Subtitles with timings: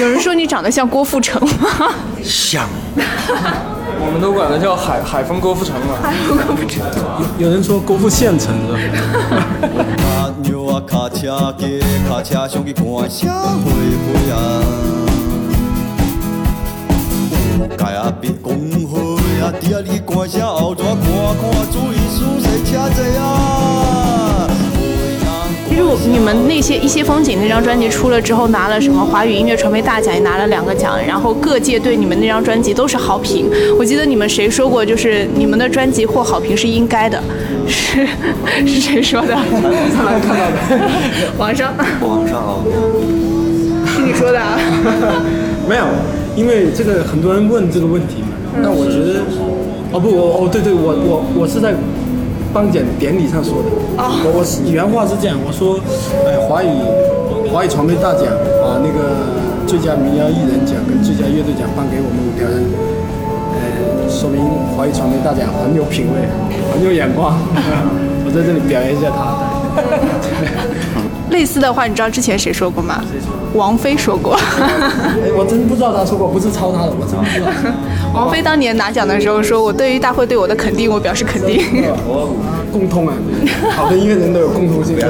[0.00, 1.92] 有人说你长得像郭富城吗？
[2.24, 2.66] 像，
[2.96, 5.98] 我们都管他叫海海风郭富城嘛。
[6.02, 6.80] 海风郭富城。
[7.38, 8.78] 有有人说郭富现成的。
[26.06, 33.50] 你们那些一些风景那张专辑出了之后，拿了什么华语音乐传媒大奖，也拿了两个奖，然后各界对你们那张专辑都是好评。
[33.78, 37.22] 我记得你们谁说过，就是你们的专辑获好评是应该的，
[37.66, 38.06] 是
[38.66, 39.28] 是谁说的？
[39.28, 40.56] 上来看到的，
[41.38, 41.74] 网上。
[42.00, 42.62] 网上哦。
[43.86, 44.58] 是你说的啊？
[45.68, 45.84] 没有，
[46.36, 48.28] 因为这个很多人问这个问题嘛。
[48.62, 49.20] 那我觉得，
[49.92, 51.74] 哦不，我哦对对，我我我是在。
[52.52, 55.78] 颁奖典礼上说的，我我是原话是这样，我说，
[56.26, 56.68] 哎，华语
[57.52, 58.26] 华语传媒大奖
[58.62, 58.98] 啊，那个
[59.66, 62.66] 最佳民谣艺人奖跟最佳乐队奖颁给我们五条人，
[63.54, 64.42] 呃，说明
[64.76, 66.26] 华语传媒大奖很有品味，
[66.74, 67.38] 很有眼光，
[68.26, 69.46] 我在这里表扬一下他。
[71.30, 73.02] 类似的话，你知道之前谁说过吗？
[73.54, 74.34] 王菲说过。
[74.34, 77.46] 哎，我真不知道她说过，不是抄她的，我真不知道。
[78.14, 81.62] 王菲当年拿奖的时候说：“我对于大会对我的肯定，我表示肯定。”
[82.72, 83.14] 共通啊，
[83.74, 84.96] 好的音乐人都有共通性。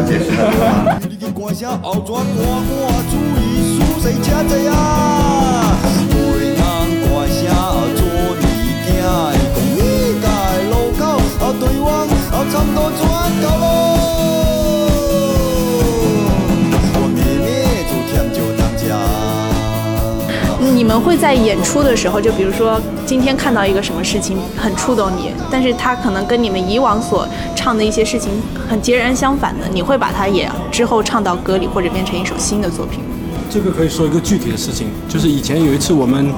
[20.90, 27.24] 们会在演出的时候，就比如说今天看到一个什么事情很触动你，但是它可能跟你们以往所
[27.54, 28.32] 唱的一些事情
[28.68, 33.04] 很截然相反的，你会把它也之后唱到歌里，或者变成一首新的作品。
[33.48, 36.28] 这个可以说一个具体的事情，就是以前有一次我们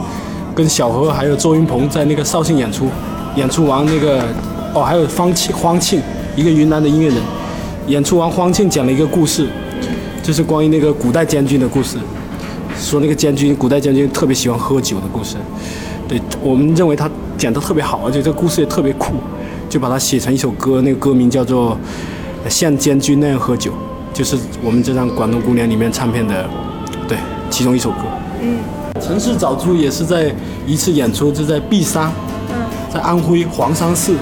[0.55, 2.89] 跟小何还有周云鹏在那个绍兴演出，
[3.37, 4.23] 演出完那个
[4.75, 5.99] 哦还有方庆方庆
[6.37, 7.17] 一个云南的音乐人，
[7.87, 9.49] 演出完方庆讲了一个故事，
[10.23, 11.97] 就是关于那个古代监军的故事。
[12.83, 15.37] 说那个监军，古代监军特别喜欢喝酒的故事，
[16.09, 19.15] 对我们认为他讲的特别好，而且这个故事也特别酷，
[19.71, 21.79] 就把它写成一首歌，那个歌名叫做
[22.51, 23.71] 《像监军那样喝酒》，
[24.13, 26.49] 就是我们这张《广东姑娘》里面唱片的，
[27.09, 27.17] 对，
[27.49, 27.99] 其中一首歌。
[28.43, 28.59] 嗯。
[29.01, 30.33] 城市早出也是在
[30.67, 32.13] 一次演出，就在璧山，
[32.93, 34.13] 在安徽黄山市，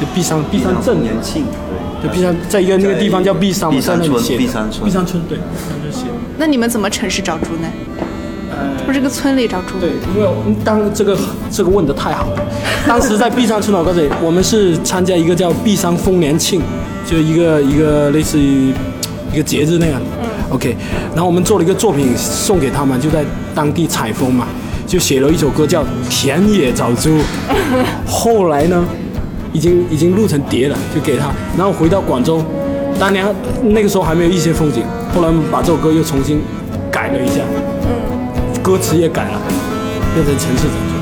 [0.00, 1.02] 就璧山璧山镇。
[1.02, 1.44] 年庆。
[1.44, 2.08] 对。
[2.08, 4.38] 就璧山，在一个那个地方叫璧山，璧山村。
[4.38, 4.84] 璧山村。
[4.84, 5.38] 璧山村，对。
[6.36, 7.68] 那你们怎么城市找猪呢？
[8.86, 9.78] 不是个村里找猪。
[9.80, 10.28] 对，因为
[10.64, 11.16] 当这个
[11.50, 12.42] 这个问的太好了。
[12.86, 16.60] 当时在璧山村，我告诉你，我们是参加一个叫璧山丰年庆，
[17.06, 18.72] 就一个一个类似于
[19.32, 20.00] 一个节日那样。
[20.22, 20.28] 嗯。
[20.50, 20.76] OK，
[21.14, 23.24] 然后我们做了一个作品送给他们，就在
[23.54, 24.46] 当地采风嘛，
[24.86, 27.10] 就写了一首歌叫《田野找猪》。
[28.06, 28.84] 后来呢，
[29.52, 31.30] 已经已经录成碟了，就给他。
[31.56, 32.42] 然后回到广州，
[32.98, 33.24] 当年
[33.62, 34.82] 那个时候还没有一些风景，
[35.14, 36.40] 后来把这首歌又重新
[36.90, 37.40] 改了一下。
[38.62, 39.40] 歌词也改了，
[40.14, 40.94] 变成城市整村。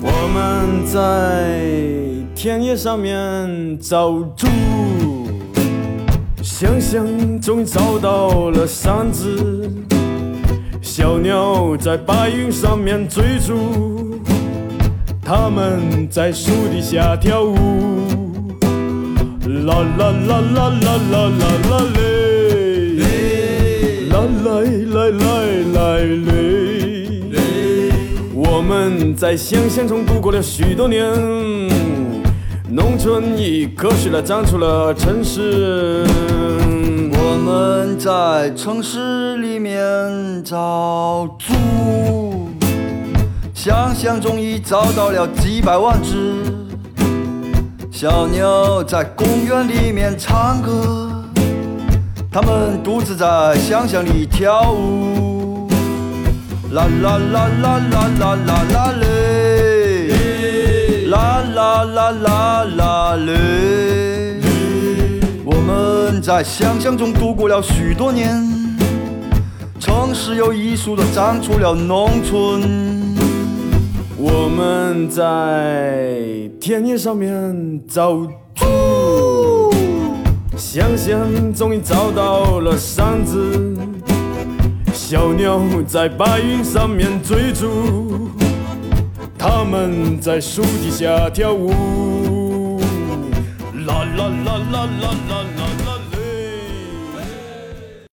[0.00, 1.58] 我们在
[2.36, 4.46] 田野上面找猪，
[6.40, 7.04] 想想
[7.40, 9.72] 终于找到了山子。
[10.90, 14.18] 小鸟在白云上面追逐，
[15.22, 17.54] 它们在树底下跳舞。
[19.66, 22.98] 啦啦啦啦啦啦啦啦嘞，
[24.08, 24.50] 啦来
[24.94, 25.28] 来来。
[25.74, 27.92] 来嘞！
[28.34, 31.04] 我们在想象中度过了许多年，
[32.68, 36.04] 农村已科学了长出了城市。
[37.30, 41.52] 我们在城市里面找猪，
[43.52, 46.42] 想象中已找到了几百万只。
[47.90, 51.22] 小鸟在公园里面唱歌，
[52.32, 55.68] 它们独自在想象里跳舞。
[56.70, 60.08] 啦啦啦啦啦啦啦啦嘞，
[61.10, 63.87] 啦啦啦啦啦嘞。
[66.20, 68.42] 在想象中度过了许多年，
[69.78, 73.16] 城市有艺术的长出了农村。
[74.16, 79.72] 我们在田野上面找猪，
[80.56, 81.18] 想想
[81.54, 83.76] 终于找到了山子。
[84.92, 88.30] 小鸟在白云上面追逐，
[89.38, 92.80] 它们在树底下跳舞。
[93.86, 95.44] 啦啦啦啦啦啦
[95.84, 95.87] 啦。